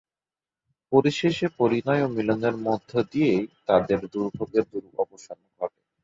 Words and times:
পরিশেষে 0.91 1.47
পরিণয় 1.59 2.01
ও 2.05 2.13
মিলনের 2.15 2.55
মধ্য 2.67 2.91
দিয়ে 3.11 3.33
তাঁদের 3.67 3.99
দুর্ভোগের 4.13 4.65
অবসান 4.99 5.39
ঘটে। 5.51 5.81